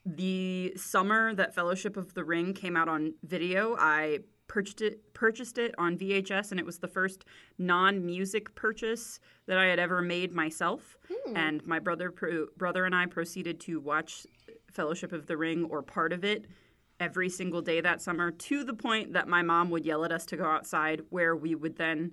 the 0.06 0.74
summer 0.78 1.34
that 1.36 1.54
Fellowship 1.54 1.98
of 1.98 2.14
the 2.14 2.24
Ring 2.24 2.54
came 2.54 2.78
out 2.78 2.88
on 2.88 3.14
video, 3.24 3.76
I 3.78 4.20
purchased 4.48 4.82
it 4.82 5.14
purchased 5.14 5.58
it 5.58 5.76
on 5.78 5.98
VHS, 5.98 6.52
and 6.52 6.60
it 6.60 6.66
was 6.66 6.80
the 6.80 6.88
first 6.88 7.26
non 7.58 8.06
music 8.06 8.56
purchase 8.56 9.20
that 9.48 9.58
I 9.58 9.66
had 9.66 9.80
ever 9.80 10.02
made 10.02 10.34
myself. 10.34 10.98
Hmm. 11.12 11.36
And 11.36 11.68
my 11.68 11.80
brother 11.80 12.12
pro- 12.12 12.48
brother 12.56 12.86
and 12.86 12.96
I 12.96 13.06
proceeded 13.08 13.60
to 13.62 13.80
watch 13.80 14.26
Fellowship 14.72 15.12
of 15.12 15.26
the 15.28 15.38
Ring 15.38 15.66
or 15.66 15.82
part 15.82 16.14
of 16.14 16.24
it 16.24 16.46
every 17.00 17.30
single 17.30 17.62
day 17.62 17.80
that 17.82 18.02
summer 18.02 18.32
to 18.32 18.64
the 18.64 18.74
point 18.74 19.14
that 19.14 19.28
my 19.28 19.42
mom 19.42 19.70
would 19.70 19.86
yell 19.86 20.04
at 20.04 20.12
us 20.12 20.26
to 20.26 20.38
go 20.38 20.46
outside 20.46 21.02
where 21.10 21.36
we 21.36 21.54
would 21.56 21.76
then 21.78 22.12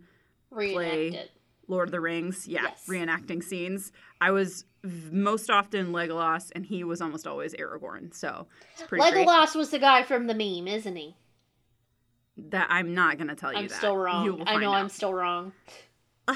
reenact 0.51 0.75
Play 0.75 1.09
it. 1.09 1.31
Lord 1.67 1.89
of 1.89 1.93
the 1.93 2.01
Rings, 2.01 2.47
yeah, 2.47 2.65
Yes. 2.65 2.85
reenacting 2.87 3.43
scenes. 3.43 3.91
I 4.21 4.31
was 4.31 4.67
most 4.83 5.49
often 5.49 5.93
Legolas, 5.93 6.53
and 6.55 6.67
he 6.67 6.85
was 6.85 7.01
almost 7.01 7.27
always 7.27 7.55
Aragorn. 7.55 8.13
So 8.15 8.47
it's 8.75 8.83
pretty 8.83 9.11
great. 9.11 9.27
Legolas 9.27 9.55
was 9.55 9.71
the 9.71 9.79
guy 9.79 10.03
from 10.03 10.27
the 10.27 10.35
meme, 10.35 10.69
isn't 10.69 10.97
he? 10.97 11.17
That 12.37 12.67
I'm 12.69 12.93
not 12.95 13.17
gonna 13.17 13.35
tell 13.35 13.53
you 13.53 13.61
I'm 13.61 13.69
that. 13.69 13.77
still 13.79 13.97
wrong. 13.97 14.43
I 14.47 14.57
know 14.59 14.73
I'm 14.73 14.89
still 14.91 15.15
wrong. 15.15 15.53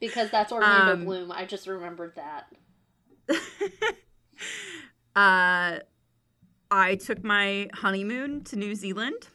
Because 0.00 0.30
that's 0.30 0.50
Orlando 0.50 0.94
Um, 0.94 1.04
Bloom. 1.04 1.30
I 1.30 1.44
just 1.44 1.68
remembered 1.68 2.16
that. 2.16 2.46
uh, 5.16 5.78
I 6.70 6.94
took 6.96 7.22
my 7.22 7.68
honeymoon 7.74 8.44
to 8.44 8.56
New 8.56 8.74
Zealand. 8.74 9.28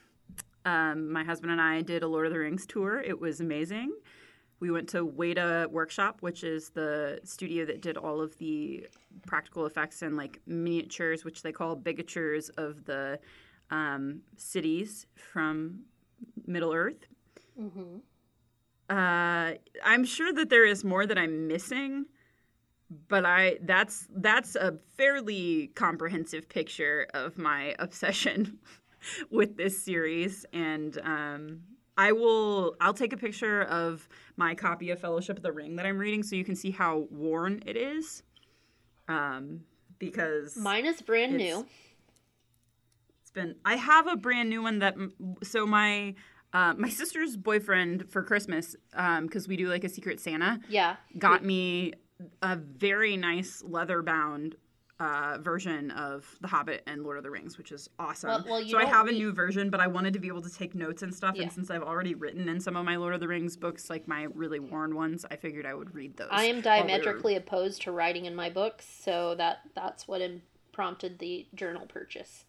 Um, 0.64 1.10
my 1.12 1.24
husband 1.24 1.52
and 1.52 1.60
I 1.60 1.82
did 1.82 2.02
a 2.02 2.08
Lord 2.08 2.26
of 2.26 2.32
the 2.32 2.38
Rings 2.38 2.66
tour. 2.66 3.00
It 3.00 3.18
was 3.20 3.40
amazing. 3.40 3.92
We 4.60 4.70
went 4.72 4.88
to 4.90 5.06
Weta 5.06 5.70
Workshop, 5.70 6.18
which 6.20 6.42
is 6.42 6.70
the 6.70 7.20
studio 7.22 7.64
that 7.66 7.80
did 7.80 7.96
all 7.96 8.20
of 8.20 8.36
the 8.38 8.86
practical 9.26 9.66
effects 9.66 10.02
and 10.02 10.16
like 10.16 10.40
miniatures, 10.46 11.24
which 11.24 11.42
they 11.42 11.52
call 11.52 11.76
bigatures 11.76 12.50
of 12.58 12.84
the 12.84 13.20
um, 13.70 14.22
cities 14.36 15.06
from 15.14 15.84
Middle 16.46 16.72
Earth. 16.72 17.06
hmm 17.56 17.98
Uh, 18.90 19.52
I'm 19.84 20.04
sure 20.04 20.32
that 20.32 20.48
there 20.50 20.64
is 20.64 20.82
more 20.82 21.06
that 21.06 21.18
I'm 21.18 21.46
missing, 21.46 22.06
but 23.08 23.24
I 23.26 23.58
that's 23.62 24.06
that's 24.16 24.56
a 24.56 24.78
fairly 24.96 25.68
comprehensive 25.74 26.48
picture 26.48 27.06
of 27.14 27.38
my 27.38 27.74
obsession 27.78 28.58
with 29.30 29.56
this 29.56 29.82
series, 29.84 30.44
and 30.52 30.98
um, 31.04 31.60
I 31.96 32.12
will 32.12 32.74
I'll 32.80 32.94
take 32.94 33.12
a 33.12 33.16
picture 33.16 33.62
of 33.62 34.08
my 34.36 34.54
copy 34.54 34.90
of 34.90 34.98
Fellowship 35.00 35.36
of 35.36 35.42
the 35.42 35.52
Ring 35.52 35.76
that 35.76 35.86
I'm 35.86 35.98
reading, 35.98 36.22
so 36.22 36.34
you 36.36 36.44
can 36.44 36.56
see 36.56 36.70
how 36.70 37.06
worn 37.10 37.62
it 37.66 37.76
is. 37.76 38.22
Um, 39.08 39.60
because 39.98 40.56
Mine 40.56 40.86
is 40.86 41.00
brand 41.02 41.34
It's- 41.34 41.56
new. 41.58 41.66
it's 43.22 43.30
been. 43.30 43.56
I 43.64 43.76
have 43.76 44.06
a 44.06 44.16
brand 44.16 44.48
new 44.48 44.62
one 44.62 44.78
that. 44.80 44.94
So 45.42 45.66
my 45.66 46.14
uh, 46.52 46.74
my 46.78 46.88
sister's 46.88 47.36
boyfriend 47.36 48.10
for 48.10 48.22
Christmas, 48.22 48.74
because 49.22 49.46
we 49.48 49.56
do 49.56 49.68
like 49.68 49.84
a 49.84 49.88
Secret 49.88 50.18
Santa, 50.20 50.60
Yeah. 50.68 50.96
got 51.18 51.44
me 51.44 51.92
a 52.42 52.56
very 52.56 53.16
nice 53.16 53.62
leather 53.66 54.02
bound 54.02 54.56
uh, 55.00 55.38
version 55.40 55.92
of 55.92 56.26
The 56.40 56.48
Hobbit 56.48 56.82
and 56.88 57.04
Lord 57.04 57.18
of 57.18 57.22
the 57.22 57.30
Rings, 57.30 57.56
which 57.56 57.70
is 57.70 57.88
awesome. 58.00 58.28
Well- 58.30 58.44
well, 58.48 58.68
so 58.68 58.78
I 58.78 58.84
have 58.84 59.06
a 59.06 59.12
new 59.12 59.32
version, 59.32 59.70
but 59.70 59.78
I 59.78 59.86
wanted 59.86 60.12
to 60.14 60.18
be 60.18 60.26
able 60.26 60.42
to 60.42 60.52
take 60.52 60.74
notes 60.74 61.02
and 61.02 61.14
stuff. 61.14 61.36
Yeah. 61.36 61.44
And 61.44 61.52
since 61.52 61.70
I've 61.70 61.84
already 61.84 62.14
written 62.16 62.48
in 62.48 62.58
some 62.60 62.76
of 62.76 62.84
my 62.84 62.96
Lord 62.96 63.14
of 63.14 63.20
the 63.20 63.28
Rings 63.28 63.56
books, 63.56 63.88
like 63.88 64.08
my 64.08 64.24
really 64.34 64.58
worn 64.58 64.96
ones, 64.96 65.24
I 65.30 65.36
figured 65.36 65.66
I 65.66 65.74
would 65.74 65.94
read 65.94 66.16
those. 66.16 66.28
I 66.32 66.46
am 66.46 66.56
while 66.62 66.78
we 66.78 66.82
were- 66.82 66.88
diametrically 66.88 67.36
opposed 67.36 67.82
to 67.82 67.92
writing 67.92 68.24
in 68.24 68.34
my 68.34 68.50
books, 68.50 68.86
so 68.88 69.36
that 69.36 69.58
that's 69.76 70.08
what 70.08 70.20
prompted 70.72 71.20
the 71.20 71.46
journal 71.54 71.86
purchase. 71.86 72.44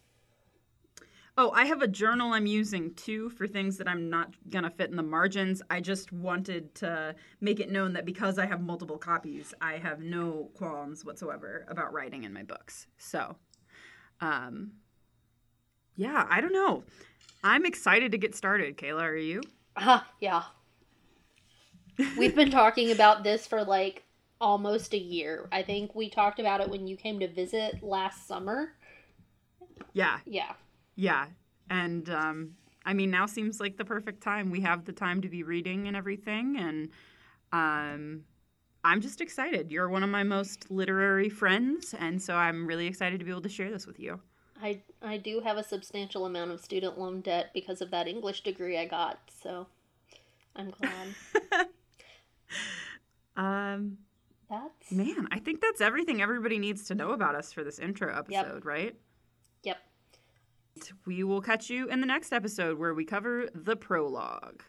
Oh, 1.42 1.50
I 1.52 1.64
have 1.64 1.80
a 1.80 1.88
journal 1.88 2.34
I'm 2.34 2.44
using 2.44 2.92
too 2.92 3.30
for 3.30 3.46
things 3.46 3.78
that 3.78 3.88
I'm 3.88 4.10
not 4.10 4.34
going 4.50 4.64
to 4.64 4.68
fit 4.68 4.90
in 4.90 4.96
the 4.96 5.02
margins. 5.02 5.62
I 5.70 5.80
just 5.80 6.12
wanted 6.12 6.74
to 6.74 7.14
make 7.40 7.60
it 7.60 7.70
known 7.70 7.94
that 7.94 8.04
because 8.04 8.38
I 8.38 8.44
have 8.44 8.60
multiple 8.60 8.98
copies, 8.98 9.54
I 9.58 9.78
have 9.78 10.00
no 10.00 10.50
qualms 10.52 11.02
whatsoever 11.02 11.64
about 11.70 11.94
writing 11.94 12.24
in 12.24 12.34
my 12.34 12.42
books. 12.42 12.88
So, 12.98 13.36
um, 14.20 14.72
yeah, 15.96 16.26
I 16.28 16.42
don't 16.42 16.52
know. 16.52 16.84
I'm 17.42 17.64
excited 17.64 18.12
to 18.12 18.18
get 18.18 18.34
started. 18.34 18.76
Kayla, 18.76 19.00
are 19.00 19.16
you? 19.16 19.40
Ah, 19.78 20.06
yeah. 20.20 20.42
We've 22.18 22.36
been 22.36 22.50
talking 22.50 22.90
about 22.90 23.24
this 23.24 23.46
for 23.46 23.64
like 23.64 24.04
almost 24.42 24.92
a 24.92 24.98
year. 24.98 25.48
I 25.50 25.62
think 25.62 25.94
we 25.94 26.10
talked 26.10 26.38
about 26.38 26.60
it 26.60 26.68
when 26.68 26.86
you 26.86 26.98
came 26.98 27.18
to 27.20 27.28
visit 27.28 27.82
last 27.82 28.28
summer. 28.28 28.72
Yeah, 29.94 30.18
Yeah. 30.26 30.52
Yeah. 31.00 31.26
And 31.70 32.10
um, 32.10 32.50
I 32.84 32.92
mean, 32.92 33.10
now 33.10 33.24
seems 33.24 33.58
like 33.58 33.78
the 33.78 33.84
perfect 33.84 34.22
time. 34.22 34.50
We 34.50 34.60
have 34.60 34.84
the 34.84 34.92
time 34.92 35.22
to 35.22 35.28
be 35.28 35.42
reading 35.42 35.88
and 35.88 35.96
everything. 35.96 36.58
And 36.58 36.90
um, 37.52 38.24
I'm 38.84 39.00
just 39.00 39.22
excited. 39.22 39.72
You're 39.72 39.88
one 39.88 40.02
of 40.02 40.10
my 40.10 40.24
most 40.24 40.70
literary 40.70 41.30
friends. 41.30 41.94
And 41.98 42.20
so 42.20 42.34
I'm 42.34 42.66
really 42.66 42.86
excited 42.86 43.18
to 43.18 43.24
be 43.24 43.30
able 43.30 43.40
to 43.42 43.48
share 43.48 43.70
this 43.70 43.86
with 43.86 43.98
you. 43.98 44.20
I 44.62 44.82
I 45.00 45.16
do 45.16 45.40
have 45.40 45.56
a 45.56 45.64
substantial 45.64 46.26
amount 46.26 46.50
of 46.50 46.60
student 46.60 46.98
loan 46.98 47.22
debt 47.22 47.50
because 47.54 47.80
of 47.80 47.90
that 47.92 48.06
English 48.06 48.42
degree 48.42 48.76
I 48.76 48.84
got, 48.84 49.18
so 49.42 49.66
I'm 50.54 50.70
glad. 50.70 51.66
Um, 53.36 53.96
That's 54.50 54.92
man, 54.92 55.28
I 55.30 55.38
think 55.38 55.62
that's 55.62 55.80
everything 55.80 56.20
everybody 56.20 56.58
needs 56.58 56.84
to 56.88 56.94
know 56.94 57.12
about 57.12 57.36
us 57.36 57.54
for 57.54 57.64
this 57.64 57.78
intro 57.78 58.14
episode, 58.14 58.66
right? 58.66 58.94
We 61.06 61.24
will 61.24 61.40
catch 61.40 61.70
you 61.70 61.88
in 61.88 62.00
the 62.00 62.06
next 62.06 62.32
episode 62.32 62.78
where 62.78 62.94
we 62.94 63.04
cover 63.04 63.48
the 63.54 63.76
prologue. 63.76 64.62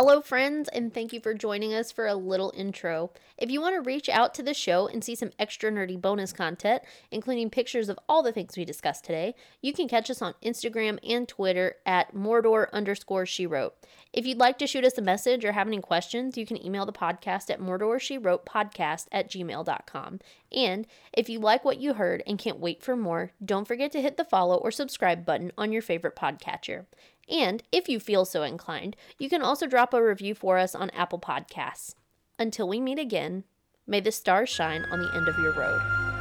Hello, 0.00 0.20
friends, 0.20 0.68
and 0.68 0.94
thank 0.94 1.12
you 1.12 1.18
for 1.18 1.34
joining 1.34 1.74
us 1.74 1.90
for 1.90 2.06
a 2.06 2.14
little 2.14 2.52
intro. 2.56 3.10
If 3.36 3.50
you 3.50 3.60
want 3.60 3.74
to 3.74 3.80
reach 3.80 4.08
out 4.08 4.32
to 4.34 4.44
the 4.44 4.54
show 4.54 4.86
and 4.86 5.02
see 5.02 5.16
some 5.16 5.32
extra 5.40 5.72
nerdy 5.72 6.00
bonus 6.00 6.32
content, 6.32 6.84
including 7.10 7.50
pictures 7.50 7.88
of 7.88 7.98
all 8.08 8.22
the 8.22 8.30
things 8.30 8.56
we 8.56 8.64
discussed 8.64 9.02
today, 9.02 9.34
you 9.60 9.72
can 9.72 9.88
catch 9.88 10.08
us 10.08 10.22
on 10.22 10.36
Instagram 10.40 11.00
and 11.02 11.26
Twitter 11.26 11.78
at 11.84 12.14
Mordor 12.14 12.70
underscore 12.72 13.26
she 13.26 13.44
wrote. 13.44 13.74
If 14.12 14.24
you'd 14.24 14.38
like 14.38 14.56
to 14.58 14.68
shoot 14.68 14.84
us 14.84 14.96
a 14.98 15.02
message 15.02 15.44
or 15.44 15.50
have 15.50 15.66
any 15.66 15.80
questions, 15.80 16.38
you 16.38 16.46
can 16.46 16.64
email 16.64 16.86
the 16.86 16.92
podcast 16.92 17.50
at 17.50 17.60
Mordor 17.60 18.00
she 18.00 18.18
wrote 18.18 18.46
podcast 18.46 19.06
at 19.10 19.28
gmail.com. 19.28 20.20
And 20.52 20.86
if 21.12 21.28
you 21.28 21.40
like 21.40 21.64
what 21.64 21.80
you 21.80 21.94
heard 21.94 22.22
and 22.24 22.38
can't 22.38 22.60
wait 22.60 22.84
for 22.84 22.94
more, 22.94 23.32
don't 23.44 23.66
forget 23.66 23.90
to 23.90 24.00
hit 24.00 24.16
the 24.16 24.24
follow 24.24 24.58
or 24.58 24.70
subscribe 24.70 25.26
button 25.26 25.50
on 25.58 25.72
your 25.72 25.82
favorite 25.82 26.14
podcatcher. 26.14 26.84
And 27.28 27.62
if 27.70 27.88
you 27.88 28.00
feel 28.00 28.24
so 28.24 28.42
inclined, 28.42 28.96
you 29.18 29.28
can 29.28 29.42
also 29.42 29.66
drop 29.66 29.92
a 29.92 30.02
review 30.02 30.34
for 30.34 30.58
us 30.58 30.74
on 30.74 30.90
Apple 30.90 31.18
Podcasts. 31.18 31.94
Until 32.38 32.68
we 32.68 32.80
meet 32.80 32.98
again, 32.98 33.44
may 33.86 34.00
the 34.00 34.12
stars 34.12 34.48
shine 34.48 34.84
on 34.90 35.00
the 35.00 35.12
end 35.14 35.28
of 35.28 35.38
your 35.38 35.52
road. 35.52 36.17